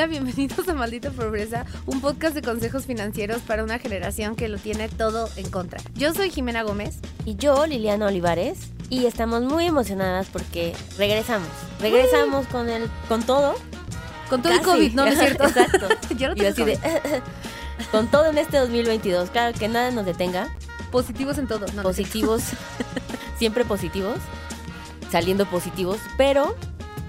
[0.00, 4.56] Hola, bienvenidos a Maldita Pobreza, un podcast de consejos financieros para una generación que lo
[4.56, 5.78] tiene todo en contra.
[5.94, 7.00] Yo soy Jimena Gómez.
[7.26, 11.50] Y yo, Liliana Olivares, y estamos muy emocionadas porque regresamos.
[11.80, 13.54] Regresamos con el, con todo.
[14.30, 15.04] Con todo el COVID, ¿no?
[15.04, 15.44] ¿No es cierto?
[15.44, 15.88] Exacto.
[16.16, 17.22] Yo no tengo así de, COVID.
[17.92, 19.28] con todo en este 2022.
[19.28, 20.48] Claro, que nada nos detenga.
[20.90, 21.66] Positivos en todo.
[21.74, 21.82] No.
[21.82, 22.42] Positivos,
[23.36, 24.16] siempre positivos,
[25.10, 26.56] saliendo positivos, pero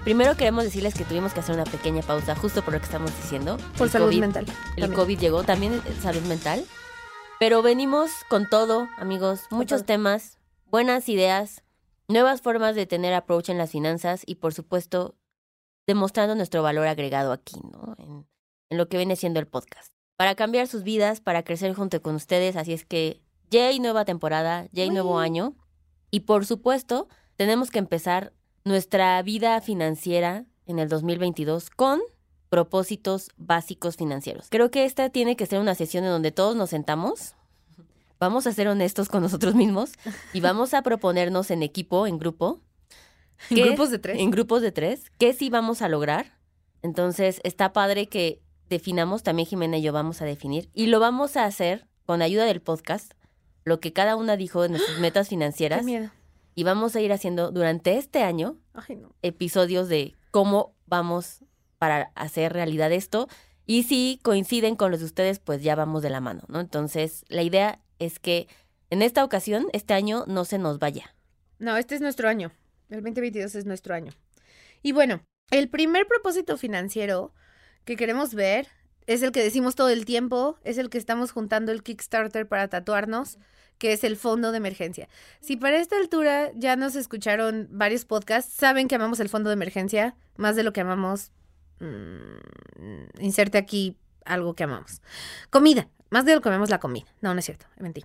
[0.04, 3.14] primero queremos decirles que tuvimos que hacer una pequeña pausa justo por lo que estamos
[3.22, 3.56] diciendo.
[3.78, 4.44] Por El salud COVID- mental.
[4.76, 4.92] El también.
[4.94, 6.64] COVID llegó, también eh, salud mental.
[7.38, 11.62] Pero venimos con todo, amigos, muchos temas, buenas ideas,
[12.08, 15.16] nuevas formas de tener approach en las finanzas y por supuesto
[15.86, 17.96] demostrando nuestro valor agregado aquí, ¿no?
[17.98, 18.26] En,
[18.70, 19.92] en lo que viene siendo el podcast.
[20.16, 24.04] Para cambiar sus vidas, para crecer junto con ustedes, así es que ya hay nueva
[24.04, 25.56] temporada, ya hay nuevo año
[26.12, 28.32] y por supuesto tenemos que empezar
[28.64, 32.00] nuestra vida financiera en el 2022 con
[32.48, 34.48] propósitos básicos financieros.
[34.50, 37.34] Creo que esta tiene que ser una sesión en donde todos nos sentamos,
[38.20, 39.92] vamos a ser honestos con nosotros mismos
[40.32, 42.60] y vamos a proponernos en equipo, en grupo,
[43.50, 44.18] En grupos de tres.
[44.18, 46.38] en grupos de tres, qué sí vamos a lograr.
[46.82, 51.36] Entonces está padre que definamos, también Jimena y yo vamos a definir, y lo vamos
[51.36, 53.12] a hacer con ayuda del podcast,
[53.64, 56.10] lo que cada una dijo de nuestras metas Qué financieras, miedo.
[56.54, 59.14] Y vamos a ir haciendo durante este año Ay, no.
[59.22, 61.44] episodios de cómo vamos
[61.78, 63.28] para hacer realidad esto.
[63.66, 66.60] Y si coinciden con los de ustedes, pues ya vamos de la mano, ¿no?
[66.60, 68.48] Entonces, la idea es que
[68.90, 71.14] en esta ocasión, este año no se nos vaya.
[71.58, 72.50] No, este es nuestro año.
[72.90, 74.12] El 2022 es nuestro año.
[74.82, 77.32] Y bueno, el primer propósito financiero
[77.84, 78.68] que queremos ver
[79.06, 82.68] es el que decimos todo el tiempo, es el que estamos juntando el Kickstarter para
[82.68, 83.38] tatuarnos,
[83.82, 85.08] que es el fondo de emergencia.
[85.40, 89.54] Si para esta altura ya nos escucharon varios podcasts, saben que amamos el fondo de
[89.54, 91.32] emergencia más de lo que amamos.
[91.80, 95.02] mm, inserte aquí algo que amamos.
[95.50, 97.06] Comida, más de lo que amamos la comida.
[97.22, 98.04] No, no es cierto, mentí.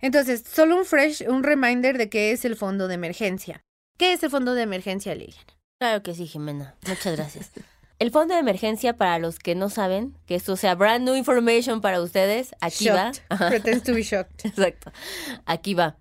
[0.00, 3.60] Entonces, solo un fresh, un reminder de qué es el fondo de emergencia.
[3.98, 5.58] ¿Qué es el fondo de emergencia, Liliana?
[5.80, 6.76] Claro que sí, Jimena.
[6.86, 7.50] Muchas gracias.
[7.98, 11.80] El fondo de emergencia, para los que no saben, que esto sea brand new information
[11.80, 13.10] para ustedes, aquí va.
[13.48, 14.44] Pretends to be shocked.
[14.46, 14.92] Exacto.
[15.46, 15.98] Aquí va.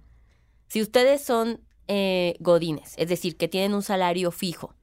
[0.67, 4.75] Si ustedes son eh, godines, es decir, que tienen un salario fijo,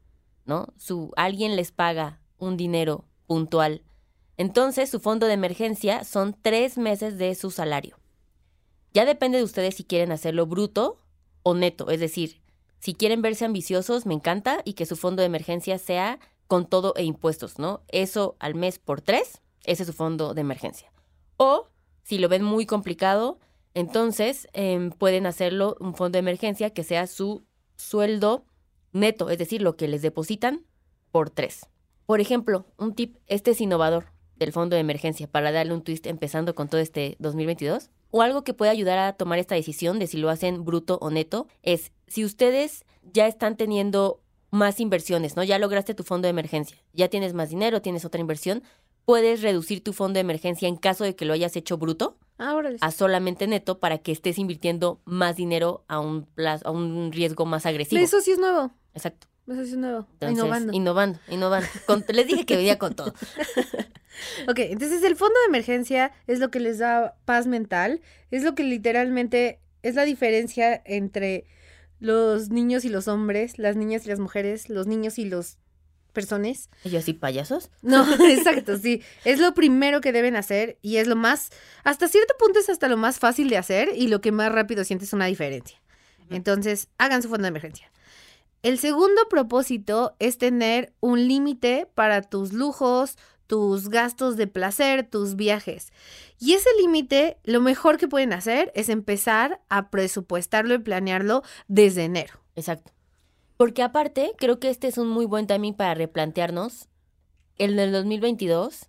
[0.45, 0.73] ¿no?
[0.77, 3.83] Su, alguien les paga un dinero puntual.
[4.37, 7.97] Entonces, su fondo de emergencia son tres meses de su salario.
[8.93, 11.01] Ya depende de ustedes si quieren hacerlo bruto
[11.45, 11.91] o neto.
[11.91, 12.41] Es decir,
[12.81, 16.95] si quieren verse ambiciosos, me encanta, y que su fondo de emergencia sea con todo
[16.97, 17.83] e impuestos, ¿no?
[17.89, 20.93] Eso al mes por tres, ese es su fondo de emergencia.
[21.37, 21.69] O,
[22.03, 23.39] si lo ven muy complicado,
[23.75, 27.45] entonces em, pueden hacerlo un fondo de emergencia que sea su
[27.77, 28.45] sueldo
[28.93, 30.65] neto, es decir, lo que les depositan
[31.11, 31.67] por tres.
[32.07, 34.07] Por ejemplo, un tip, este es innovador
[34.37, 37.91] del fondo de emergencia para darle un twist empezando con todo este 2022.
[38.11, 41.11] O algo que puede ayudar a tomar esta decisión de si lo hacen bruto o
[41.11, 44.21] neto es si ustedes ya están teniendo
[44.55, 45.43] más inversiones, ¿no?
[45.43, 48.63] Ya lograste tu fondo de emergencia, ya tienes más dinero, tienes otra inversión,
[49.05, 52.71] puedes reducir tu fondo de emergencia en caso de que lo hayas hecho bruto Ahora
[52.81, 57.45] a solamente neto para que estés invirtiendo más dinero a un plazo, a un riesgo
[57.47, 58.03] más agresivo.
[58.03, 58.73] Eso sí es nuevo.
[58.95, 59.27] Exacto.
[59.47, 60.07] Eso sí es nuevo.
[60.15, 60.73] Entonces, Innovando.
[60.73, 61.69] Innovando, innovando.
[61.87, 63.13] Con- les dije que venía con todo.
[64.49, 68.01] Ok, entonces el fondo de emergencia es lo que les da paz mental,
[68.31, 71.47] es lo que literalmente es la diferencia entre
[72.01, 75.59] los niños y los hombres, las niñas y las mujeres, los niños y los
[76.13, 76.71] personas.
[76.85, 77.71] Y así, payasos.
[77.83, 79.03] No, exacto, sí.
[79.25, 81.51] Es lo primero que deben hacer y es lo más,
[81.83, 84.85] hasta cierto punto es hasta lo más fácil de hacer y lo que más rápido
[84.85, 85.81] sientes una diferencia.
[86.31, 87.91] Entonces, hagan su fondo de emergencia.
[88.63, 95.37] El segundo propósito es tener un límite para tus lujos, tus gastos de placer, tus
[95.37, 95.93] viajes.
[96.39, 102.05] Y ese límite, lo mejor que pueden hacer es empezar a presupuestarlo y planearlo desde
[102.05, 102.41] enero.
[102.57, 102.93] Exacto.
[103.57, 106.89] Porque aparte, creo que este es un muy buen timing para replantearnos.
[107.57, 108.89] En el 2022,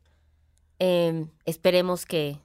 [0.80, 2.40] eh, esperemos que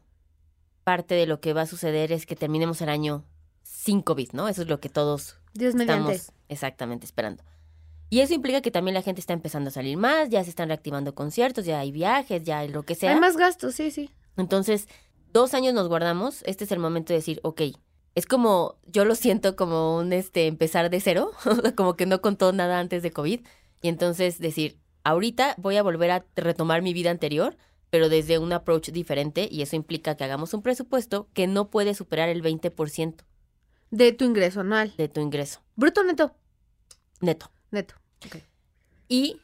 [0.85, 3.25] parte de lo que va a suceder es que terminemos el año
[3.63, 4.49] sin COVID, ¿no?
[4.49, 6.13] Eso es lo que todos Dios mediante.
[6.13, 7.43] estamos exactamente esperando.
[8.11, 10.69] Y eso implica que también la gente está empezando a salir más, ya se están
[10.69, 13.13] reactivando conciertos, ya hay viajes, ya hay lo que sea.
[13.13, 14.11] Hay más gastos, sí, sí.
[14.37, 14.89] Entonces,
[15.33, 17.63] dos años nos guardamos, este es el momento de decir, ok,
[18.17, 21.31] es como, yo lo siento como un este empezar de cero,
[21.77, 23.41] como que no contó nada antes de COVID,
[23.81, 27.57] y entonces decir, ahorita voy a volver a retomar mi vida anterior,
[27.91, 31.95] pero desde un approach diferente, y eso implica que hagamos un presupuesto que no puede
[31.95, 33.15] superar el 20%
[33.93, 34.93] De tu ingreso anual.
[34.97, 37.51] de tu ingreso Bruto o neto.
[37.71, 37.95] Neto.
[39.09, 39.41] Y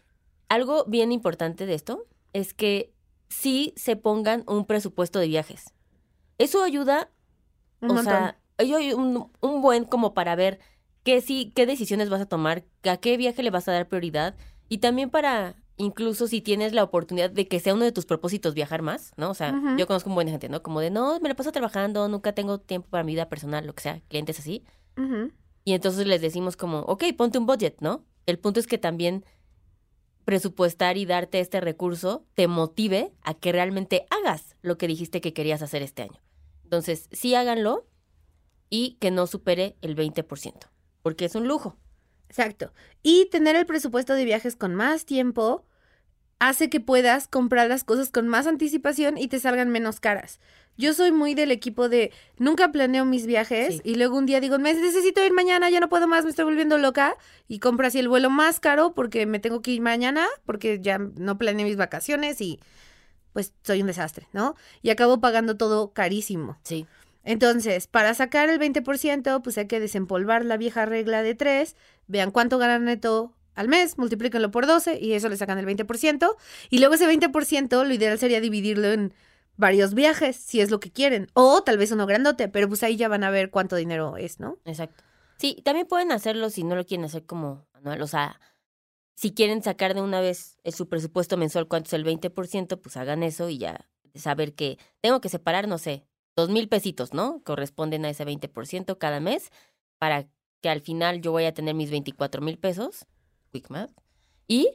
[0.49, 2.93] algo bien importante de esto es que
[3.29, 5.73] sí se pongan un presupuesto de viajes.
[6.39, 7.11] Eso ayuda,
[7.81, 8.13] Un o montón.
[8.13, 10.61] sea, hay un, un buen como para ver
[11.03, 14.37] qué sí, qué decisiones vas a tomar, a qué viaje le vas a dar prioridad
[14.69, 18.55] y también para incluso si tienes la oportunidad de que sea uno de tus propósitos
[18.55, 19.31] viajar más, ¿no?
[19.31, 20.63] O sea, yo conozco un buen gente, ¿no?
[20.63, 23.75] Como de, no, me la paso trabajando, nunca tengo tiempo para mi vida personal, lo
[23.75, 24.65] que sea, clientes así.
[25.65, 28.05] Y entonces les decimos como, ok, ponte un budget, ¿no?
[28.27, 29.25] El punto es que también
[30.25, 35.33] presupuestar y darte este recurso te motive a que realmente hagas lo que dijiste que
[35.33, 36.21] querías hacer este año.
[36.65, 37.87] Entonces, sí háganlo
[38.69, 40.69] y que no supere el 20%,
[41.03, 41.77] porque es un lujo.
[42.29, 42.73] Exacto.
[43.05, 45.65] Y tener el presupuesto de viajes con más tiempo
[46.41, 50.41] hace que puedas comprar las cosas con más anticipación y te salgan menos caras.
[50.77, 53.81] Yo soy muy del equipo de nunca planeo mis viajes Sí.
[53.85, 56.45] y luego un día digo, me necesito ir mañana, ya no puedo más, me estoy
[56.45, 57.17] volviendo loca
[57.49, 60.99] y compro así el vuelo más caro porque me tengo que ir mañana porque ya
[60.99, 62.61] no planeé mis vacaciones y
[63.33, 64.55] pues soy un desastre, ¿no?
[64.83, 66.59] Y acabo pagando todo carísimo.
[66.63, 66.87] Sí.
[67.23, 71.75] Entonces, para sacar el 20%, pues hay que desempolvar la vieja regla de 3,
[72.07, 76.37] vean cuánto ganan neto al mes, multiplíquenlo por 12 y eso le sacan el 20%.
[76.71, 79.13] Y luego ese 20% lo ideal sería dividirlo en
[79.57, 81.29] varios viajes, si es lo que quieren.
[81.35, 84.41] O tal vez uno grandote, pero pues ahí ya van a ver cuánto dinero es,
[84.41, 84.59] ¿no?
[84.65, 85.05] Exacto.
[85.39, 88.01] Sí, también pueden hacerlo si no lo quieren hacer como anual.
[88.03, 88.41] O sea,
[89.15, 93.23] si quieren sacar de una vez su presupuesto mensual, cuánto es el 20%, pues hagan
[93.23, 97.43] eso y ya saber que tengo que separar, no sé, dos mil pesitos, ¿no?
[97.45, 99.51] Corresponden a ese 20% cada mes
[99.99, 100.29] para
[100.63, 103.07] que al final yo voy a tener mis 24 mil pesos.
[103.53, 103.93] Quick math.
[104.49, 104.69] Y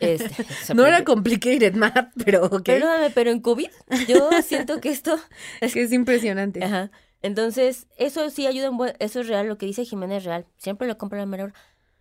[0.00, 2.62] este, No era complicated math, pero ok.
[2.64, 3.68] Perdóname, pero en COVID
[4.08, 5.16] yo siento que esto
[5.60, 6.62] Es que es impresionante.
[6.64, 6.90] Ajá.
[7.22, 10.44] Entonces, eso sí ayuda un buen, eso es real, lo que dice Jimena es real.
[10.56, 11.52] Siempre lo compro a la menor.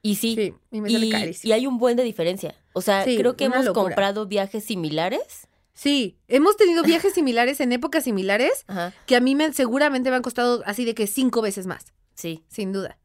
[0.02, 1.50] Y sí, Sí, y me sale y, carísimo.
[1.50, 2.56] y hay un buen de diferencia.
[2.74, 3.84] O sea, Sí, creo que hemos locura.
[3.86, 5.48] comprado viajes similares.
[5.74, 8.94] Sí, hemos tenido viajes similares en épocas similares Ajá.
[9.06, 12.44] que a mí me, seguramente me han costado así de que cinco veces más, Sí,
[12.48, 12.98] sin duda.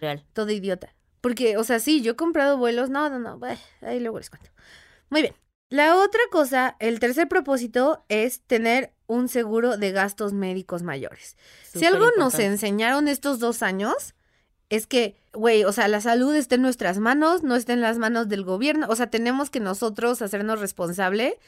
[0.00, 0.24] real.
[0.32, 0.92] Todo idiota.
[1.22, 2.90] Porque, o sea, sí, yo he comprado vuelos.
[2.90, 3.38] No, no, no.
[3.38, 4.50] bah, Ahí luego les cuento.
[5.08, 5.34] Muy bien.
[5.70, 11.38] La otra cosa, el tercer propósito es tener un seguro de gastos médicos mayores.
[11.62, 12.44] si algo nos Superimportante.
[12.46, 14.14] enseñaron estos dos años,
[14.68, 17.96] es que, güey, o sea, la salud está en nuestras manos, no está en las
[17.98, 18.86] manos del gobierno.
[18.90, 21.38] O sea, tenemos que nosotros hacernos responsable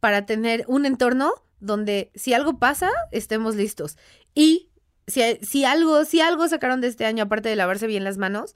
[0.00, 3.96] para tener un entorno donde si algo pasa, estemos listos.
[4.34, 4.70] Y
[5.06, 8.54] si, si algo, si algo sacaron de este año, aparte de lavarse bien las manos,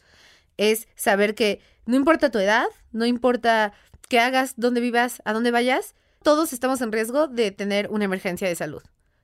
[0.70, 3.73] es saber que no importa tu edad, no importa
[4.09, 8.47] qué hagas, dónde vivas, a dónde vayas, todos estamos en riesgo de tener una emergencia
[8.47, 8.82] de salud.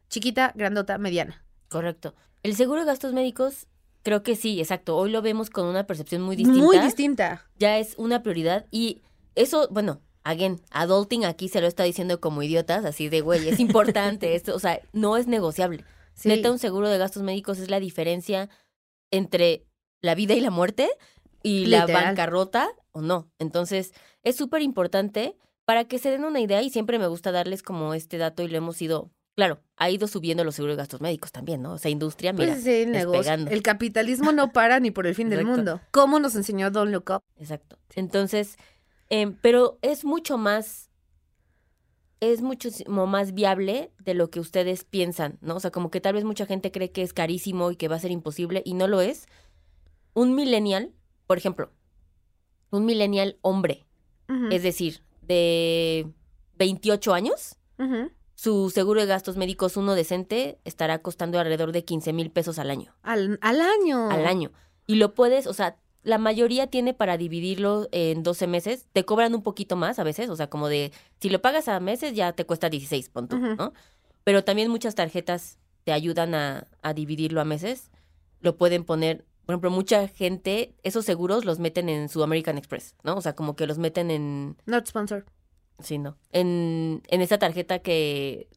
[0.09, 1.45] Chiquita, grandota, mediana.
[1.69, 2.15] Correcto.
[2.43, 3.67] El seguro de gastos médicos,
[4.03, 4.97] creo que sí, exacto.
[4.97, 6.65] Hoy lo vemos con una percepción muy distinta.
[6.65, 7.47] Muy distinta.
[7.59, 9.03] Ya es una prioridad y
[9.35, 13.61] eso, bueno, again, adulting aquí se lo está diciendo como idiotas, así de, güey, es
[13.61, 15.85] importante esto, o sea, no es negociable.
[16.15, 16.29] Sí.
[16.29, 18.49] Neta, un seguro de gastos médicos es la diferencia
[19.11, 19.65] entre
[20.01, 20.89] la vida y la muerte
[21.43, 23.31] y la bancarrota o no.
[23.39, 23.93] Entonces,
[24.23, 27.95] es súper importante para que se den una idea y siempre me gusta darles como
[27.95, 31.31] este dato y lo hemos ido, claro, ha ido subiendo los seguros de gastos médicos
[31.31, 31.73] también, ¿no?
[31.75, 33.35] O sea, industria, mira, Pues sí, el negocio.
[33.35, 35.57] El capitalismo no para ni por el fin del Exacto.
[35.57, 35.81] mundo.
[35.91, 37.23] ¿Cómo nos enseñó Don Look Up?
[37.37, 37.79] Exacto.
[37.95, 38.57] Entonces,
[39.11, 40.89] em, pero es mucho más,
[42.21, 45.57] es muchísimo más viable de lo que ustedes piensan, ¿no?
[45.57, 47.97] O sea, como que tal vez mucha gente cree que es carísimo y que va
[47.97, 49.27] a ser imposible y no lo es.
[50.15, 50.93] Un millennial,
[51.29, 51.71] por ejemplo,
[52.71, 53.87] un millennial hombre,
[54.51, 56.11] es decir, de
[56.57, 57.57] 28 años,
[58.35, 62.71] su seguro de gastos médicos, uno decente, estará costando alrededor de 15 mil pesos al
[62.71, 62.95] año.
[63.03, 64.11] al, al año.
[64.11, 64.51] al año.
[64.87, 68.87] Y lo puedes, o sea, la mayoría tiene para dividirlo en 12 meses.
[68.93, 71.79] Te cobran un poquito más a veces, o sea, como de, si lo pagas a
[71.81, 73.55] meses ya te cuesta 16, pon tú, Ujú.
[73.57, 73.73] ¿no?
[74.25, 77.91] Pero también muchas tarjetas te ayudan a, a dividirlo a meses.
[78.41, 82.95] Lo pueden poner, por ejemplo, mucha gente, esos seguros los meten en su American Express,
[83.03, 83.17] ¿no?
[83.17, 85.25] O sea, como que los meten en, Not sponsor.
[85.79, 88.51] sí, no, en, en esa tarjeta que,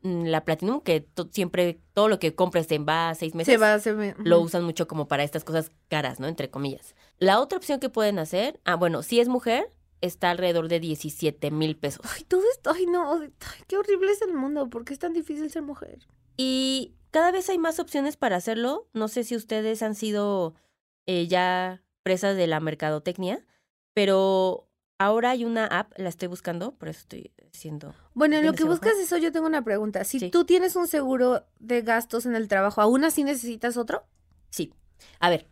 [0.00, 3.52] mm, la Platinum, que to- siempre, todo lo que compres te va a seis meses
[3.52, 6.28] Se va, se ve- lo usan mucho como para estas cosas caras, ¿no?
[6.28, 6.94] Entre comillas.
[7.18, 9.68] La otra opción que pueden hacer, ah, bueno, si es mujer,
[10.00, 12.06] está alrededor de 17 mil pesos.
[12.16, 13.28] Ay, todo esto, ay no, ay,
[13.68, 15.98] qué horrible es el mundo, ¿por qué es tan difícil ser mujer?
[16.38, 18.88] Y cada vez hay más opciones para hacerlo.
[18.92, 20.54] No sé si ustedes han sido
[21.06, 23.46] eh, ya presas de la mercadotecnia,
[23.94, 27.94] pero ahora hay una app, la estoy buscando, por eso estoy diciendo.
[28.14, 30.02] Bueno, en lo ¿Tienes que buscas eso, yo tengo una pregunta.
[30.04, 30.30] Si Sí.
[30.30, 34.04] tú tienes un seguro de gastos en el trabajo, ¿aún así necesitas otro?
[34.50, 34.72] Sí.
[35.20, 35.48] A ver,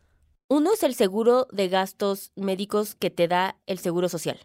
[0.48, 4.38] uno es el seguro de gastos médicos que te da el seguro social.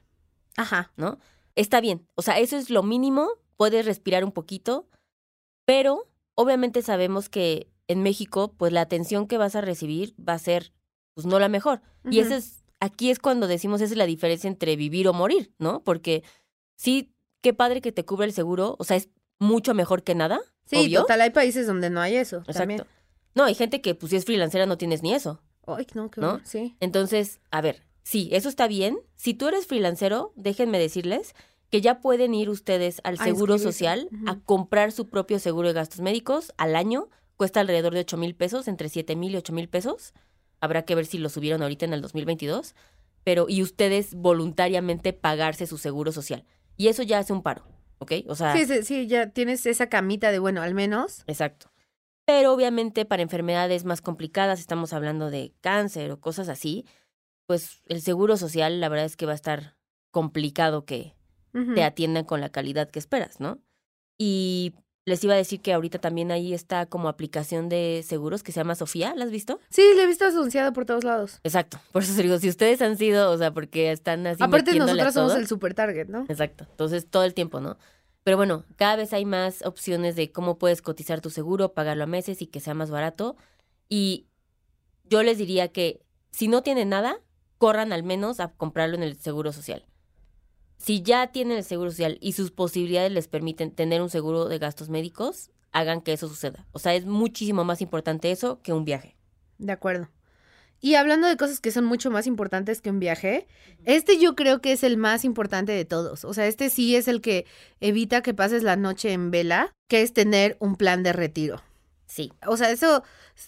[0.57, 0.91] Ajá.
[0.98, 1.17] ¿no?
[1.55, 2.07] está bien.
[2.15, 3.29] O sea, eso es lo mínimo.
[3.57, 4.89] Puedes respirar un poquito,
[5.65, 10.39] pero obviamente sabemos que en México, pues la atención que vas a recibir va a
[10.39, 10.74] ser,
[11.13, 11.82] pues no la mejor.
[12.04, 15.54] Y ese es, aquí es cuando decimos esa es la diferencia entre vivir o morir,
[15.58, 15.84] ¿no?
[15.84, 16.24] Porque
[16.75, 20.39] sí, qué padre que te cubre el seguro, o sea, es mucho mejor que nada.
[20.65, 21.01] Sí, obvio.
[21.01, 22.38] total, hay países donde no hay eso.
[22.38, 22.60] Exacto.
[22.60, 22.86] También.
[23.36, 25.42] No, hay gente que pues si es freelancera no tienes ni eso.
[25.68, 26.42] Ay, no, qué ¿No?
[26.44, 26.75] Sí.
[26.80, 28.98] Entonces, a ver, sí, eso está bien.
[29.15, 31.36] Si tú eres freelancero, déjenme decirles
[31.75, 33.58] que ya pueden ir ustedes al Seguro.
[33.58, 37.10] Social a comprar su propio seguro de gastos médicos al año.
[37.36, 40.13] Cuesta alrededor de 8 mil pesos, entre 7 mil y 8 mil pesos.
[40.62, 42.75] Habrá que ver si lo subieron ahorita en el 2022.
[43.25, 46.46] Pero, y ustedes voluntariamente pagarse su seguro social.
[46.77, 47.67] Y eso ya hace un paro,
[47.98, 48.13] ¿ok?
[48.27, 51.24] O sea, Sí, sí, sí, ya tienes esa camita de, bueno, al menos.
[51.27, 51.72] Exacto.
[52.25, 56.86] Pero obviamente para enfermedades más complicadas, estamos hablando de cáncer o cosas así,
[57.48, 59.75] pues el seguro social la verdad es que va a estar
[60.12, 61.13] complicado que
[61.74, 63.59] Te atiendan con la calidad que esperas, ¿no?
[64.17, 64.74] Y
[65.05, 68.59] les iba a decir que ahorita también ahí está como aplicación de seguros que se
[68.59, 69.59] llama Sofía, ¿la has visto?
[69.69, 71.39] Sí, lo he visto anunciado por todos lados.
[71.43, 71.79] Exacto.
[71.91, 75.13] Por eso te digo, si ustedes han sido, o sea, porque están así Aparte, nosotros
[75.13, 75.39] somos todo.
[75.39, 76.25] el super target, ¿no?
[76.27, 76.65] Exacto.
[76.69, 77.77] Entonces, todo el tiempo, ¿no?
[78.24, 82.07] Pero bueno, cada vez hay más opciones de cómo puedes cotizar tu seguro, pagarlo a
[82.07, 83.35] meses y que sea más barato.
[83.88, 84.25] Y
[85.03, 87.19] yo les diría que si no tienen nada,
[87.59, 89.85] corran al menos a comprarlo en el seguro social.
[90.77, 94.60] Si ya tienen el seguro social y sus posibilidades les permiten tener un seguro de
[94.60, 96.65] gastos médicos, hagan que eso suceda.
[96.72, 99.15] O sea, es muchísimo más importante eso que un viaje.
[99.58, 100.10] De acuerdo.
[100.82, 103.48] Y hablando de cosas que son mucho más importantes que un viaje,
[103.86, 106.25] este yo creo que es el más importante de todos.
[106.25, 107.46] O sea, este sí es el que
[107.79, 111.63] evita que pases la noche en vela, que es tener un plan de retiro.
[112.05, 112.32] Sí.
[112.46, 113.03] O sea, eso,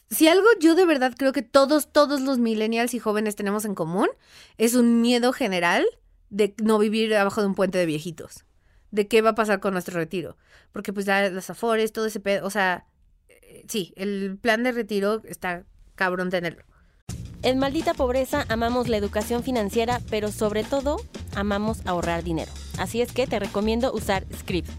[0.09, 3.75] si algo yo de verdad creo que todos, todos los millennials y jóvenes tenemos en
[3.75, 4.09] común,
[4.57, 5.85] es un miedo general
[6.29, 8.45] de no vivir abajo de un puente de viejitos.
[8.91, 10.37] De qué va a pasar con nuestro retiro.
[10.71, 12.85] Porque pues las afores, todo ese pedo, o sea,
[13.29, 15.65] eh, sí, el plan de retiro está
[15.95, 16.63] cabrón tenerlo.
[17.43, 20.97] En Maldita Pobreza amamos la educación financiera, pero sobre todo
[21.35, 22.51] amamos ahorrar dinero.
[22.77, 24.69] Así es que te recomiendo usar Script.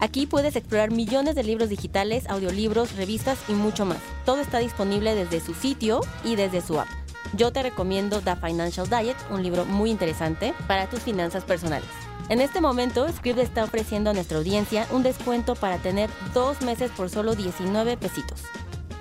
[0.00, 3.98] Aquí puedes explorar millones de libros digitales, audiolibros, revistas y mucho más.
[4.24, 6.88] Todo está disponible desde su sitio y desde su app.
[7.34, 11.88] Yo te recomiendo The Financial Diet, un libro muy interesante para tus finanzas personales.
[12.28, 16.90] En este momento, Script está ofreciendo a nuestra audiencia un descuento para tener dos meses
[16.90, 18.42] por solo 19 pesitos.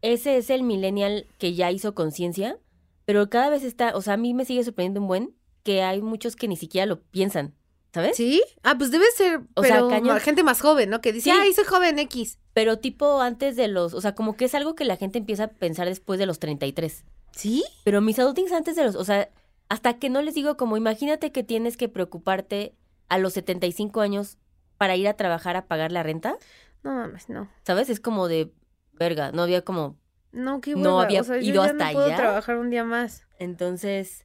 [0.01, 2.57] ese es el millennial que ya hizo conciencia,
[3.05, 6.01] pero cada vez está, o sea, a mí me sigue sorprendiendo un buen que hay
[6.01, 7.53] muchos que ni siquiera lo piensan,
[7.93, 8.17] ¿sabes?
[8.17, 8.41] ¿Sí?
[8.63, 10.19] Ah, pues debe ser, O sea, pero cañón.
[10.19, 10.99] gente más joven, ¿no?
[10.99, 11.37] Que dice, Sí.
[11.39, 12.39] ay, soy joven X.
[12.53, 15.43] Pero tipo antes de los, o sea, como que es algo que la gente empieza
[15.43, 17.05] a pensar después de los 33.
[17.35, 17.63] ¿Sí?
[17.83, 19.29] Pero mis adultings antes de los, o sea,
[19.69, 22.73] hasta que no les digo como, imagínate que tienes que preocuparte
[23.09, 24.39] a los 75 años
[24.77, 26.37] para ir a trabajar a pagar la renta,
[26.83, 27.47] No mames, no.
[27.63, 27.91] ¿sabes?
[27.91, 28.51] Es como de,
[29.01, 29.97] verga, no había como...
[30.31, 31.03] No, qué No hueva.
[31.03, 32.15] había o sea, yo ido ya hasta no puedo allá.
[32.17, 33.23] trabajar un día más.
[33.39, 34.23] Entonces,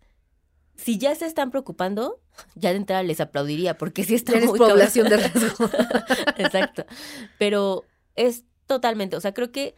[0.76, 2.20] si ya se están preocupando,
[2.54, 5.68] ya de entrada les aplaudiría, porque sí está muy población de riesgo.
[6.36, 6.84] Exacto.
[7.38, 9.74] Pero es totalmente, o sea, creo que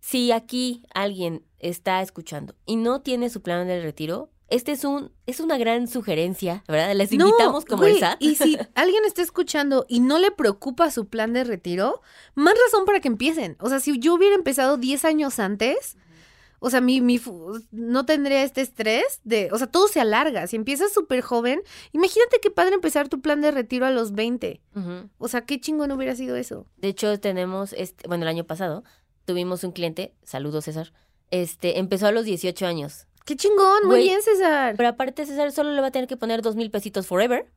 [0.00, 5.10] si aquí alguien está escuchando y no tiene su plan de retiro, este es un
[5.26, 6.94] es una gran sugerencia, ¿verdad?
[6.94, 8.16] Les No, invitamos como güey, el SAT.
[8.20, 12.00] Y si alguien está escuchando y no le preocupa su plan de retiro,
[12.34, 13.56] más razón para que empiecen.
[13.60, 15.96] O sea, si yo hubiera empezado 10 años antes,
[16.60, 17.20] o sea, mi, mi
[17.72, 20.46] no tendría este estrés de, o sea, todo se alarga.
[20.46, 21.60] Si empiezas súper joven,
[21.92, 24.62] imagínate qué padre empezar tu plan de retiro a los 20.
[24.74, 25.10] Ujú.
[25.18, 26.66] O sea, qué chingón hubiera sido eso.
[26.76, 28.82] De hecho, tenemos, este, bueno, el año pasado
[29.26, 30.92] tuvimos un cliente, saludos César,
[31.30, 33.06] este, empezó a los 18 años.
[33.24, 34.74] Qué chingón, muy Güey, bien, César.
[34.76, 37.50] Pero aparte César solo le va a tener que poner dos mil pesitos forever,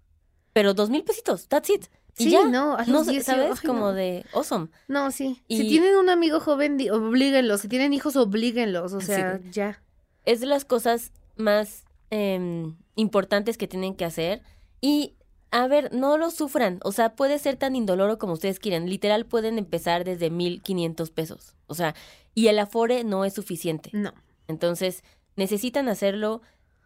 [0.54, 1.86] pero dos mil pesitos, that's it.
[2.20, 3.60] Y Sí, ya, no, a no los 18, ¿sabes?
[3.62, 3.94] ay, Como no.
[3.94, 4.70] de awesome.
[4.88, 5.42] No, sí.
[5.48, 7.62] Si tienen un amigo joven, oblíguenlos.
[7.62, 8.94] Si tienen hijos, oblíguenlos.
[8.94, 9.08] O Sí.
[9.08, 9.84] sea, ya.
[10.26, 14.42] es de las cosas más em, importantes que tienen que hacer.
[14.82, 15.14] Y,
[15.52, 16.80] a ver, no lo sufran.
[16.84, 18.90] O sea, puede ser tan indoloro como ustedes quieran.
[18.90, 21.54] Literal, pueden empezar desde 1.500 pesos.
[21.68, 21.94] O sea,
[22.34, 23.92] y el afore no es suficiente.
[23.94, 24.14] No.
[24.48, 25.04] Entonces,
[25.38, 26.42] necesitan hacerlo.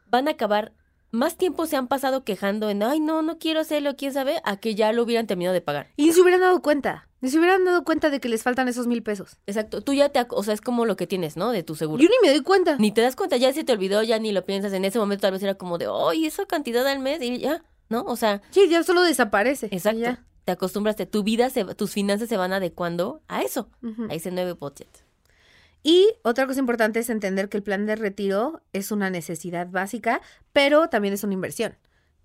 [0.08, 0.74] Van a acabar
[1.10, 4.58] más tiempo se han pasado quejando en, ay, no, no quiero hacerlo, quién sabe, a
[4.58, 5.90] que ya lo hubieran terminado de pagar.
[5.98, 7.10] Y ni se hubieran dado cuenta.
[7.20, 9.38] Ni se hubieran dado cuenta de que les faltan esos mil pesos.
[9.46, 9.82] Exacto.
[9.82, 11.52] Tú ya te, o sea, es como lo que tienes, ¿no?
[11.52, 12.02] De tu seguro.
[12.02, 12.78] Yo ni me doy cuenta.
[12.78, 14.72] Ni te das cuenta, ya se te olvidó, ya ni lo piensas.
[14.74, 17.64] En ese momento tal vez era como de, ay, esa cantidad al mes y ya,
[17.90, 18.04] ¿no?
[18.04, 19.68] O sea, Sí, ya solo desaparece.
[19.72, 20.00] exacto.
[20.00, 20.26] ya.
[20.46, 23.70] Te acostumbraste, tu vida, se, tus finanzas se van adecuando a eso,
[24.10, 24.88] a ese nuevo budget.
[25.84, 30.22] Y otra cosa importante es entender que el plan de retiro es una necesidad básica,
[30.54, 31.78] pero también es una inversión.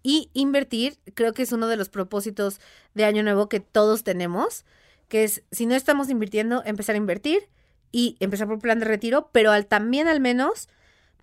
[0.02, 2.60] Y invertir creo que es uno de los propósitos
[2.94, 4.64] de Año Nuevo que todos tenemos,
[5.08, 7.48] que es, si no estamos invirtiendo, empezar a invertir
[7.92, 10.68] y empezar por plan de retiro, pero al, también al menos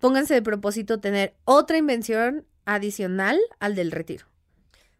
[0.00, 4.26] pónganse de propósito tener otra inversión adicional al del retiro.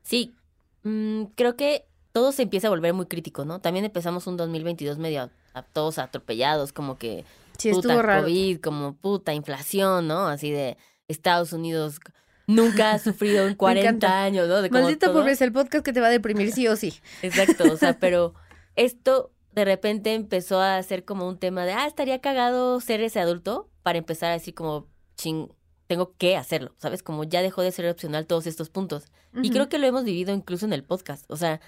[0.02, 0.34] Sí,
[0.82, 3.60] mm, creo que todo se empieza a volver muy crítico, ¿no?
[3.60, 5.30] También empezamos un 2022 medio
[5.62, 7.24] todos atropellados, como que
[7.58, 8.22] Sí, puta estuvo raro.
[8.24, 10.26] COVID, como puta inflación, ¿no?
[10.26, 10.76] Así de
[11.08, 12.00] Estados Unidos
[12.46, 14.22] nunca ha sufrido en 40 encanta.
[14.22, 14.60] años, ¿no?
[14.62, 15.20] De como Maldita todo.
[15.20, 16.94] pobreza, el podcast que te va a deprimir sí o sí.
[17.22, 18.34] Exacto, o sea, pero
[18.76, 23.20] esto de repente empezó a ser como un tema de, ah, estaría cagado ser ese
[23.20, 25.48] adulto para empezar a decir como, ching,
[25.86, 27.04] tengo que hacerlo, ¿sabes?
[27.04, 29.04] Como ya dejó de ser opcional todos estos puntos.
[29.42, 31.60] Y creo que lo hemos vivido incluso en el podcast, o sea,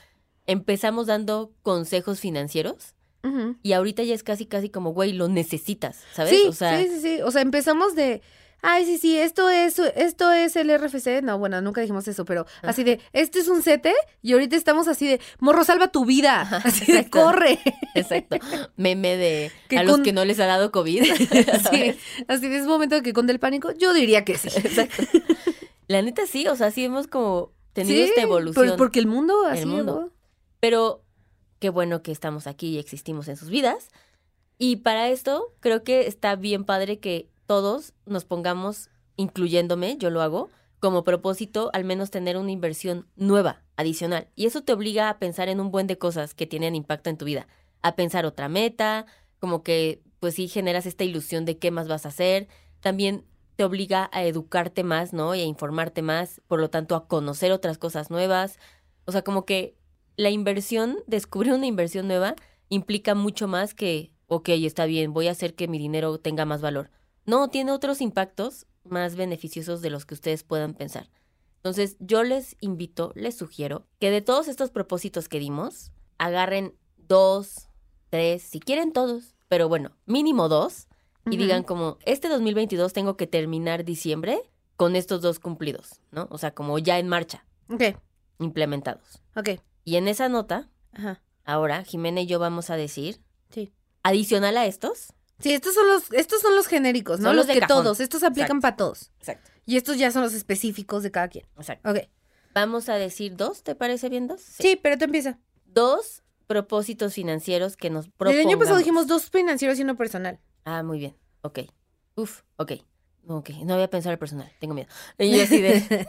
[0.47, 2.96] empezamos dando consejos financieros
[3.63, 6.31] Y ahorita ya es casi, casi como, güey, lo necesitas, ¿sabes?
[6.31, 7.23] Sí, o sea, sí, sí, sí.
[7.23, 8.23] O sea, empezamos de,
[8.63, 11.23] ay, sí, sí, esto es, esto es el RFC.
[11.23, 13.89] No, bueno, nunca dijimos eso, pero así de, este es un CT
[14.23, 16.43] y ahorita estamos así de, morro, salva tu vida.
[16.65, 17.21] Así de, exacto.
[17.21, 17.59] corre.
[17.95, 18.37] exacto,
[18.77, 21.03] meme de Que a los que no les ha dado COVID.
[21.11, 21.27] Así,
[21.63, 21.97] ¿sabes?
[22.29, 24.49] así de, es momento de que con del pánico, yo diría que sí.
[24.49, 25.03] Exacto.
[25.89, 28.67] La neta sí, o sea, sí hemos como tenido Sí, esta evolución.
[28.67, 30.13] pues porque el mundo así El mundo.
[30.61, 31.05] Pero
[31.59, 33.91] qué bueno que estamos aquí y existimos en sus vidas.
[34.59, 40.23] Y para esto creo que está bien padre que todos nos pongamos, incluyéndome, yo lo
[40.23, 44.29] hago, como propósito al menos tener una inversión nueva, adicional.
[44.35, 47.19] Y eso te obliga a pensar en un buen de cosas que tienen impacto en
[47.19, 47.47] tu vida.
[47.83, 49.07] A pensar otra meta,
[49.39, 52.49] como que pues sí generas esta ilusión de qué más vas a hacer.
[52.81, 53.25] También
[53.57, 55.35] te obliga a educarte más, ¿no?
[55.35, 58.59] Y a informarte más, por lo tanto a conocer otras cosas nuevas.
[59.07, 59.76] O sea, como que
[60.17, 62.35] la inversión, descubrir una inversión nueva,
[62.69, 66.61] implica mucho más que, ok, está bien, voy a hacer que mi dinero tenga más
[66.61, 66.91] valor.
[67.25, 71.11] No, tiene otros impactos más beneficiosos de los que ustedes puedan pensar.
[71.57, 77.69] Entonces, yo les invito, les sugiero que de todos estos propósitos que dimos, agarren dos,
[78.11, 80.87] tres, si quieren todos, pero bueno, mínimo dos,
[81.29, 84.39] y digan como, este 2022 tengo que terminar diciembre
[84.77, 86.29] con estos dos cumplidos, ¿no?
[86.31, 87.83] O sea, como ya en marcha, Ok,
[88.39, 89.21] implementados.
[89.35, 89.61] ok.
[89.87, 93.73] Y en esa nota, Ajá, ahora Jimena y yo vamos a decir, sí.
[94.03, 97.29] adicional a estos, Sí, estos son los, estos son los genéricos, ¿no?
[97.29, 97.85] Son los los de que cajón.
[97.85, 98.61] todos, estos aplican Exacto.
[98.63, 99.11] para todos.
[99.19, 101.47] exacto, Y estos ya son los específicos de cada quien.
[101.59, 101.91] exacto.
[101.91, 101.99] Ok.
[102.55, 104.41] Vamos a decir dos, ¿te parece bien dos?
[104.41, 105.39] Sí, pero tú empieza.
[105.67, 108.47] Dos propósitos financieros que nos El propongamos.
[108.51, 110.41] año pasado dijimos dos financieros y uno personal.
[110.65, 111.61] Ah, muy bien, ok.
[112.17, 112.73] Uf, ok.
[113.29, 114.89] Ok, no voy a pensar el personal, tengo miedo.
[115.19, 116.07] Y así de...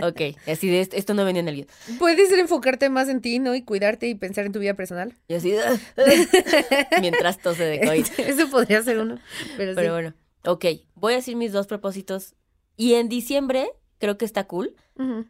[0.02, 1.68] ok, así de, esto, no venía en el guion.
[1.98, 3.54] Puedes enfocarte más en ti, ¿no?
[3.54, 5.14] Y cuidarte y pensar en tu vida personal.
[5.28, 5.60] Y así de...
[7.00, 8.06] Mientras tose de COVID.
[8.18, 9.18] Eso podría ser uno.
[9.58, 9.92] Pero, Pero sí.
[9.92, 12.34] bueno, ok, voy a decir mis dos propósitos.
[12.76, 14.74] Y en diciembre, creo que está cool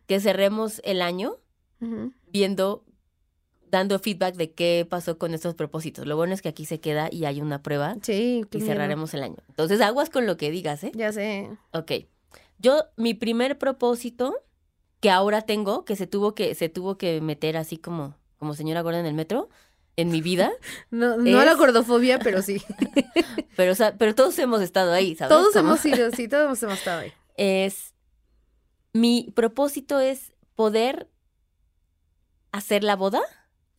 [0.07, 1.39] que cerremos el año
[2.29, 2.85] viendo,
[3.75, 6.07] dando feedback de qué pasó con estos propósitos.
[6.07, 8.67] Lo bueno es que aquí se queda y hay una prueba Sí, y miedo.
[8.67, 9.37] cerraremos el año.
[9.49, 10.93] Entonces, aguas con lo que digas, ¿eh?
[10.95, 11.51] Ya sé.
[11.73, 11.93] Ok.
[12.59, 14.37] Yo, mi primer propósito
[15.01, 18.81] que ahora tengo, que se tuvo que, se tuvo que meter así como, como señora
[18.81, 19.49] gorda en el metro,
[19.97, 20.53] en mi vida,
[20.91, 22.63] No, no la gordofobia, pero sí.
[23.57, 25.37] pero, o sea, pero todos hemos estado ahí, ¿sabes?
[25.37, 27.13] todos hemos ido, sí, todos hemos estado ahí.
[27.37, 27.93] es
[28.93, 31.09] mi propósito es poder
[32.53, 33.21] hacer la boda.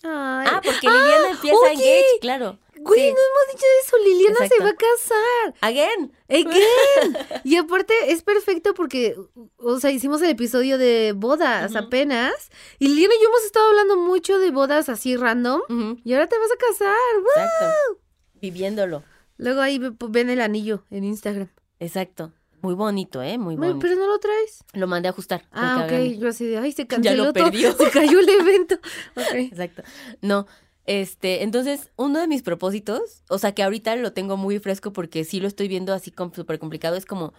[0.08, 0.48] Ay.
[0.52, 1.72] Ah, porque Liliana empieza oye.
[1.74, 2.60] engage, claro.
[2.78, 3.08] Güey, sí.
[3.08, 3.98] no hemos dicho eso.
[4.06, 5.56] Liliana se va a casar.
[5.62, 6.14] Again.
[6.30, 7.18] Again.
[7.44, 9.16] y aparte es perfecto porque,
[9.58, 12.34] o sea, hicimos el episodio de bodas apenas.
[12.78, 15.62] Y Liliana y yo hemos estado hablando mucho de bodas así random.
[16.04, 16.96] Y ahora te vas a casar.
[17.16, 17.30] ¡Woo!
[17.30, 18.02] Exacto.
[18.36, 19.04] Viviéndolo.
[19.38, 21.50] Luego ahí ve- ven el anillo en Instagram.
[21.80, 22.32] Exacto.
[22.62, 23.38] Muy bonito, ¿eh?
[23.38, 23.80] Muy bonito.
[23.80, 24.64] pero no lo traes.
[24.74, 25.46] Lo mandé a ajustar.
[25.52, 26.18] Ah, hagan- ok.
[26.20, 27.46] Yo así de, ay, se Ya canceló lo todo.
[27.46, 27.72] perdió.
[27.78, 28.76] Se cayó el evento.
[29.16, 29.34] Ok.
[29.36, 29.84] Exacto.
[30.22, 30.48] No,
[30.86, 35.24] este, entonces, uno de mis propósitos, o sea, que ahorita lo tengo muy fresco porque
[35.24, 37.34] sí lo estoy viendo así como súper complicado, es como,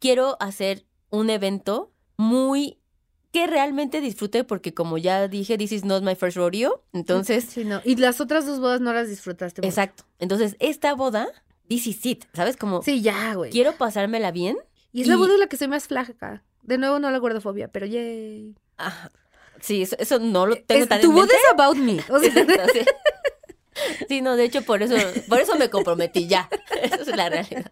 [0.00, 2.78] quiero hacer un evento muy
[3.30, 7.64] que realmente disfrute porque como ya dije, this is not my first rodeo, entonces, Sí,
[7.64, 7.80] no.
[7.84, 9.68] Y las otras dos bodas no las disfrutaste mucho.
[9.68, 10.04] exacto.
[10.18, 11.28] Entonces, esta boda,
[11.68, 12.56] this is it, ¿sabes?
[12.56, 13.50] Como, Sí, ya, güey.
[13.50, 14.56] quiero pasármela bien.
[14.92, 16.42] Y es la boda en la que soy más flaca.
[16.62, 18.54] De nuevo, no la gordofobia, pero yay.
[18.78, 19.10] Ah,
[19.60, 21.34] sí, eso, eso no lo tengo Es- tan tu en mente.
[21.34, 22.00] es about me.
[22.10, 22.80] O sea, Exacto, sí.
[24.08, 24.96] Sí, no, de hecho por eso,
[25.28, 26.48] por eso me comprometí ya.
[26.82, 27.70] Esa es la realidad.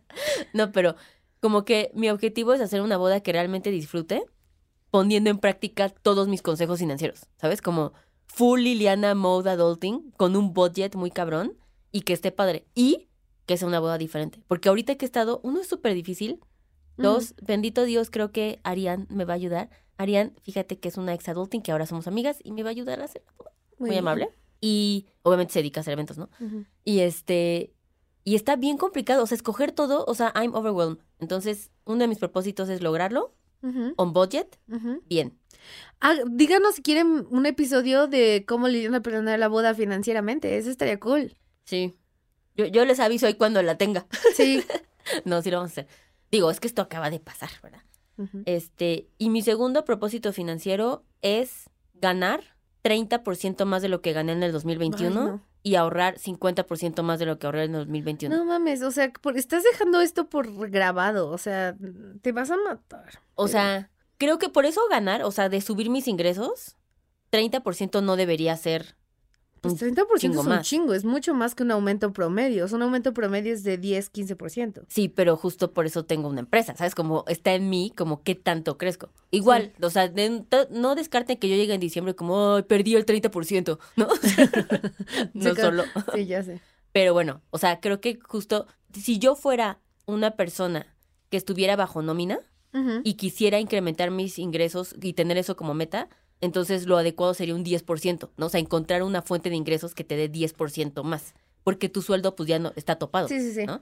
[0.52, 0.94] No, pero
[1.40, 4.22] como que mi objetivo es hacer una boda que realmente disfrute,
[4.90, 7.60] poniendo en práctica todos mis consejos financieros, ¿sabes?
[7.60, 7.92] Como
[8.28, 11.56] full Liliana mode adulting, con un budget muy cabrón
[11.90, 12.66] y que esté padre.
[12.74, 13.08] Y
[13.46, 14.42] que sea una boda diferente.
[14.48, 16.40] Porque ahorita que he estado, uno es súper difícil,
[16.96, 19.70] Dos, bendito Dios, creo que Arián me va a ayudar.
[19.98, 22.72] Arián, fíjate que es una ex adulting que ahora somos amigas y me va a
[22.72, 23.52] ayudar a hacer la boda.
[23.78, 24.30] Muy, amable.
[24.60, 26.30] Y obviamente se dedica a hacer eventos, ¿no?
[26.84, 27.74] Y este,
[28.24, 30.98] y está bien complicado, o sea, escoger todo, o sea, I'm overwhelmed.
[31.18, 33.34] Entonces, uno de mis propósitos es lograrlo
[33.96, 34.58] on budget,
[35.08, 35.38] bien.
[36.00, 40.56] Ah, díganos si quieren un episodio de cómo Liliana planear la boda financieramente.
[40.56, 41.36] Eso estaría cool.
[41.64, 41.94] Sí.
[42.56, 44.06] Yo, yo les aviso ahí cuando la tenga.
[44.34, 44.64] Sí.
[45.24, 45.88] no, sí lo vamos a hacer.
[46.30, 47.82] Digo, es que esto acaba de pasar, ¿verdad?
[48.46, 52.40] Este, y mi segundo propósito financiero es ganar
[52.82, 55.42] 30% más de lo que gané en el 2021 Ay, no.
[55.62, 58.34] y ahorrar 50% más de lo que ahorré en el 2021.
[58.34, 61.76] No mames, o sea, por- estás dejando esto por grabado, o sea,
[62.22, 63.20] te vas a matar.
[63.34, 66.76] O sea, creo que por eso ganar, o sea, de subir mis ingresos,
[67.30, 68.95] 30% no debería ser
[69.70, 70.66] Pues un 30% chingo es un más.
[70.66, 72.64] chingo, es mucho más que un aumento promedio.
[72.64, 74.84] O sea, un aumento promedio es de 10, 15%.
[74.88, 76.94] Sí, pero justo por eso tengo una empresa, ¿sabes?
[76.94, 79.10] Como está en mí, como qué tanto crezco.
[79.30, 83.04] Igual, o sea, de- no descarten que yo llegue en diciembre como, "Ay, perdí el
[83.06, 84.08] 30%, ¿no?
[85.34, 85.84] no Sí, solo.
[86.14, 86.60] Sí, ya sé.
[86.92, 90.86] Pero bueno, o sea, creo que justo si yo fuera una persona
[91.30, 92.38] que estuviera bajo nómina
[93.04, 97.64] y quisiera incrementar mis ingresos y tener eso como meta, entonces lo adecuado sería un
[97.64, 98.46] 10%, ¿no?
[98.46, 102.36] O sea, encontrar una fuente de ingresos que te dé 10% más, porque tu sueldo
[102.36, 103.66] pues ya no está topado, Sí, sí, sí.
[103.66, 103.80] ¿no?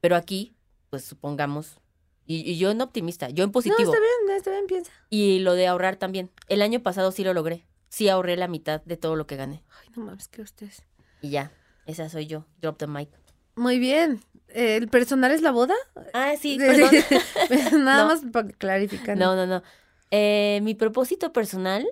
[0.00, 0.54] Pero aquí,
[0.90, 1.78] pues supongamos,
[2.26, 4.90] y, y yo en optimista, yo en No, positivo, está bien, está bien, piensa.
[5.10, 6.30] y lo de ahorrar también.
[6.48, 9.62] El año pasado sí lo logré, sí ahorré la mitad de todo lo que gané.
[9.82, 10.82] Ay, no mames, que ustedes.
[11.20, 11.52] Y ya,
[11.86, 13.08] esa soy yo, drop the mic.
[13.56, 14.20] Muy bien.
[14.48, 15.74] ¿El personal es la boda?
[16.14, 16.90] Ah, sí, perdón.
[17.84, 18.08] Nada No.
[18.08, 19.16] más para clarificar.
[19.16, 19.62] No, no, no.
[20.10, 21.86] Eh, mi propósito personal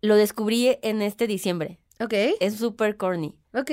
[0.00, 1.78] lo descubrí en este diciembre.
[2.00, 3.70] Ok, Es súper corny, ok.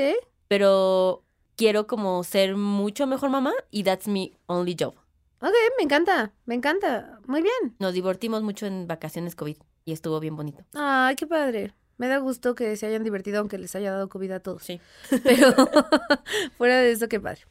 [0.48, 1.24] pero
[1.56, 4.94] quiero como ser mucho mejor mamá y that's my only job.
[5.42, 7.20] Ok, me encanta, me encanta.
[7.26, 7.76] Muy bien.
[7.80, 10.64] Nos divertimos mucho en vacaciones COVID y estuvo bien bonito.
[10.76, 11.74] Ay, qué padre.
[11.98, 14.64] Me da gusto que se hayan divertido aunque les haya dado COVID a todos.
[14.64, 14.80] Sí.
[15.24, 15.54] Pero
[16.58, 17.42] fuera de eso, qué padre.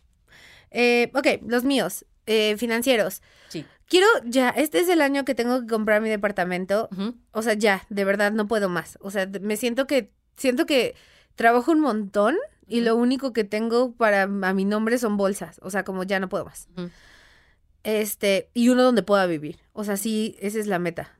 [0.71, 3.23] Eh, ok, los míos, eh, financieros.
[3.49, 3.65] Sí.
[3.89, 6.89] Quiero ya, este es el año que tengo que comprar mi departamento.
[7.33, 8.99] O sea, ya, de verdad no puedo más.
[9.01, 10.95] O sea, me siento que, siento que
[11.37, 15.59] trabajo un montón y lo único que tengo para a mi nombre son bolsas.
[15.63, 16.69] O sea, como ya no puedo más.
[17.83, 19.59] Este, y uno donde pueda vivir.
[19.73, 21.17] O sea, sí, esa es la meta.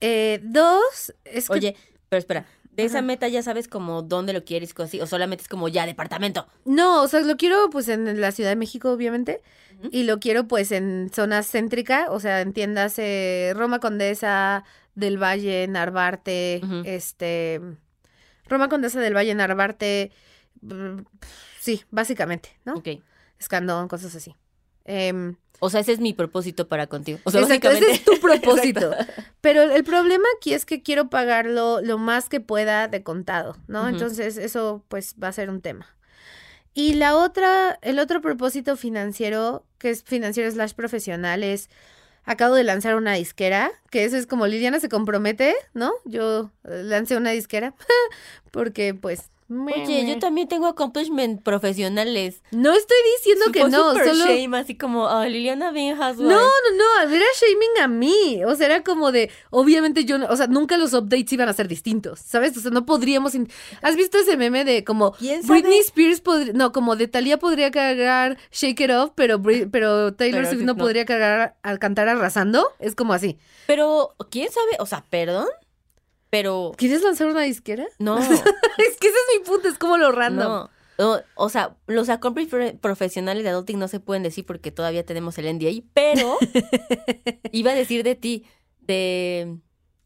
[0.00, 1.76] Eh, dos, es que Oye,
[2.08, 2.46] pero espera,
[2.78, 5.84] de esa meta ya sabes como dónde lo quieres, así, o solamente es como ya
[5.84, 6.46] departamento.
[6.64, 9.42] No, o sea, lo quiero pues en la Ciudad de México, obviamente.
[9.90, 13.00] Y lo quiero pues en zonas céntricas, o sea, entiendas
[13.54, 14.64] Roma Condesa,
[14.94, 17.60] del Valle, Narvarte, este...
[18.46, 20.12] Roma Condesa del Valle, Narvarte,
[20.62, 21.00] mm,
[21.60, 22.76] sí, básicamente, ¿no?
[22.76, 22.88] Ok.
[23.38, 24.34] Escandón, cosas así.
[24.88, 27.18] Em, O sea, ese es mi propósito para contigo.
[27.24, 28.94] O sea, exacto, ese básicamente- es tu propósito.
[29.40, 33.88] Pero el problema aquí es que quiero pagarlo lo más que pueda de contado, ¿no?
[33.88, 35.86] Entonces eso pues va a ser un tema.
[36.74, 41.70] Y la otra, el otro propósito financiero, que es financiero slash profesional, es
[42.24, 45.92] acabo de lanzar una disquera, que eso es como Liliana se compromete, ¿no?
[46.04, 47.74] Yo eh, lancé una disquera
[48.52, 49.30] porque pues...
[49.50, 52.42] Oye, yo también tengo accomplishment profesionales.
[52.50, 54.26] No estoy diciendo que no, solo...
[54.26, 56.28] shame, así como, ah, Liliana housewife.
[56.28, 58.44] No, no, no, era shaming a mí.
[58.44, 61.66] O sea, era como de, obviamente yo, o sea, nunca los updates iban a ser
[61.66, 62.56] distintos, ¿sabes?
[62.58, 63.32] O sea, no podríamos.
[63.80, 65.14] ¿Has visto ese meme de como.
[65.18, 70.46] Britney Spears podría, no, como de Thalía podría cargar Shake It Off, pero, pero Taylor
[70.46, 70.76] Swift no no.
[70.76, 72.72] podría cargar al cantar arrasando?
[72.78, 73.38] Es como así.
[73.66, 74.76] Pero, ¿quién sabe?
[74.78, 75.48] O sea, perdón,
[76.30, 77.86] pero ¿Quieres lanzar una disquera?
[77.98, 78.26] no, es
[78.98, 80.48] que ese es mi punto, es como lo random.
[80.48, 80.70] no.
[81.00, 85.38] O, o sea, los accomplishment profesionales de adulting no se pueden decir porque todavía tenemos
[85.38, 86.36] el NDA, pero
[87.52, 88.44] iba a decir de ti,
[88.80, 89.58] de,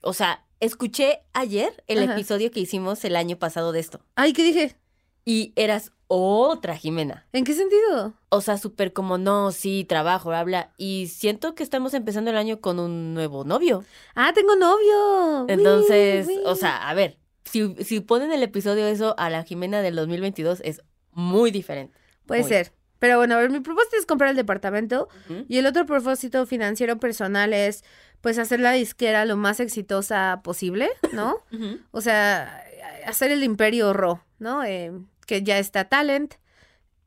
[0.02, 2.12] o sea, escuché ayer el Ajá.
[2.12, 4.76] episodio que hicimos el año pasado de esto Ay, ¿qué dije?
[5.24, 7.26] Y eras otra Jimena.
[7.32, 8.14] ¿En qué sentido?
[8.28, 10.72] O sea, súper como, no, sí, trabajo, habla.
[10.76, 13.85] Y siento que estamos empezando el año con un nuevo novio.
[14.14, 15.46] Ah, tengo novio.
[15.48, 16.40] Entonces, uy.
[16.44, 20.61] o sea, a ver, si, si ponen el episodio eso a la Jimena del 2022
[20.64, 20.82] es
[21.12, 21.98] muy diferente.
[22.26, 22.48] Puede muy.
[22.48, 25.08] ser, Pero bueno, a ver, mi propósito es comprar el departamento
[25.48, 27.85] y el otro propósito financiero personal es
[28.20, 31.38] pues hacer la disquera lo más exitosa posible, ¿no?
[31.90, 32.64] O sea,
[33.06, 34.62] hacer el imperio Ro, ¿no?
[34.64, 34.92] Eh,
[35.26, 36.35] que ya está Talent,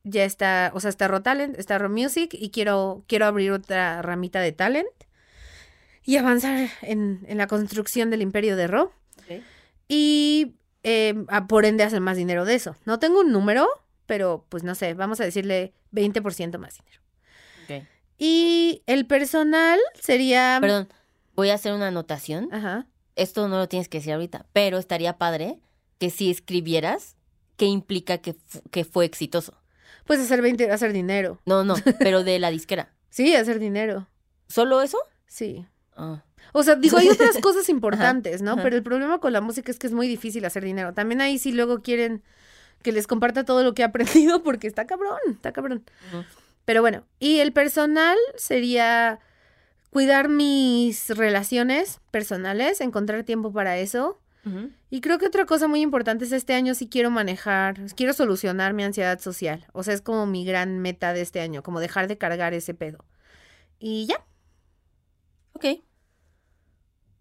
[0.04, 4.02] ya está, o sea, está Ro Talent, está Ro Music y quiero, quiero abrir otra
[4.02, 4.88] ramita de Talent
[6.04, 8.92] y avanzar en, en la construcción del imperio de Ro
[9.88, 12.76] y eh, a- por ende hacer más dinero de eso.
[12.84, 13.66] No tengo un número,
[14.06, 17.00] pero pues no sé, vamos a decirle 20% más dinero.
[18.18, 20.58] Y el personal sería...
[20.60, 20.88] Perdón,
[21.34, 22.48] voy a hacer una anotación.
[22.52, 22.86] Ajá.
[23.16, 25.58] Esto no lo tienes que decir ahorita, pero estaría padre
[25.98, 27.16] que si escribieras
[27.56, 28.36] qué implica que,
[28.70, 29.54] que fue exitoso.
[30.06, 31.40] Pues hacer 20, hacer dinero.
[31.46, 32.92] No, no, pero de la disquera.
[33.10, 34.06] Sí, hacer dinero.
[34.48, 34.98] ¿Solo eso?
[35.26, 35.66] Sí.
[35.96, 38.52] Ah, O sea, digo, hay otras cosas importantes, ¿no?
[38.52, 38.62] ajá.
[38.62, 40.94] Pero el problema con la música es que es muy difícil hacer dinero.
[40.94, 42.22] También ahí sí luego quieren
[42.82, 45.84] que les comparta todo lo que he aprendido porque está cabrón, está cabrón.
[46.64, 49.18] Pero bueno, y el personal sería
[49.90, 54.20] cuidar mis relaciones personales, encontrar tiempo para eso.
[54.90, 58.74] Y creo que otra cosa muy importante es este año sí quiero manejar, quiero solucionar
[58.74, 59.66] mi ansiedad social.
[59.72, 62.74] O sea, es como mi gran meta de este año, como dejar de cargar ese
[62.74, 63.04] pedo.
[63.78, 64.24] Y ya.
[65.52, 65.64] Ok.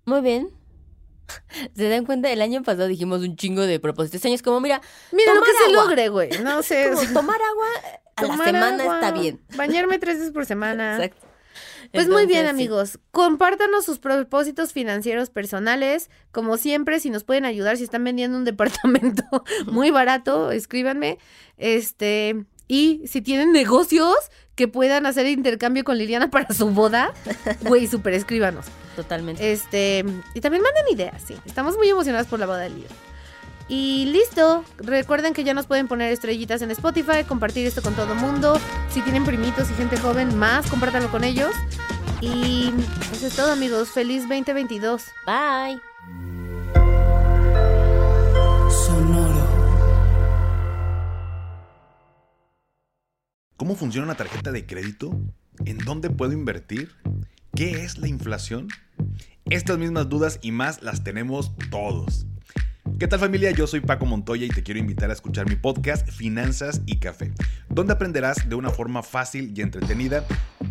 [0.06, 0.50] Muy bien.
[1.76, 2.32] ¿Se dan cuenta?
[2.32, 4.16] El año pasado dijimos un chingo de propósitos.
[4.16, 6.30] Este año es como, mira, Mira lo que se logre, güey.
[6.44, 6.92] No sé.
[6.94, 7.68] como tomar agua
[8.16, 9.42] a la tomar semana agua, está bien.
[9.56, 10.96] Bañarme tres veces por semana.
[11.04, 11.28] Exacto.
[11.92, 12.50] Pues muy bien, sí.
[12.50, 13.00] amigos.
[13.12, 16.10] Compártanos sus propósitos financieros personales.
[16.32, 19.24] Como siempre, si nos pueden ayudar, si están vendiendo un departamento
[19.68, 21.18] muy barato, escríbanme.
[21.58, 24.16] Este, y si tienen negocios
[24.56, 27.14] que puedan hacer intercambio con Liliana para su boda,
[27.62, 28.66] güey, súper escríbanos.
[28.96, 29.52] Totalmente.
[29.52, 31.36] Este, y también manden ideas, sí.
[31.46, 32.96] Estamos muy emocionadas por la boda de Liliana.
[33.68, 34.64] Y listo.
[34.78, 38.60] Recuerden que ya nos pueden poner estrellitas en Spotify, compartir esto con todo mundo.
[38.90, 41.54] Si tienen primitos y gente joven, más, compártanlo con ellos.
[42.22, 42.72] Y
[43.12, 43.90] eso es todo, amigos.
[43.90, 45.04] Feliz 2022.
[45.26, 45.82] Bye.
[53.58, 55.20] ¿Cómo funciona una tarjeta de crédito?
[55.66, 56.92] ¿En dónde puedo invertir?
[57.56, 58.68] ¿Qué es la inflación?
[59.46, 62.28] Estas mismas dudas y más las tenemos todos.
[62.98, 63.52] ¿Qué tal familia?
[63.52, 67.34] Yo soy Paco Montoya y te quiero invitar a escuchar mi podcast Finanzas y Café,
[67.68, 70.24] donde aprenderás de una forma fácil y entretenida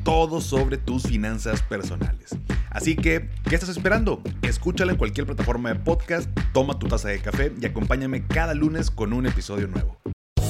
[0.05, 2.35] todo sobre tus finanzas personales.
[2.71, 4.23] Así que, ¿qué estás esperando?
[4.41, 8.91] Escúchala en cualquier plataforma de podcast, toma tu taza de café y acompáñame cada lunes
[8.91, 10.01] con un episodio nuevo.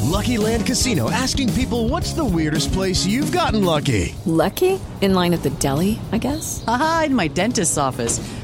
[0.04, 4.14] Lucky Land Casino asking people what's the weirdest place you've gotten lucky?
[4.26, 4.78] Lucky?
[5.00, 6.62] In line at the deli, I guess?
[6.68, 8.20] Aha, in my dentist's office.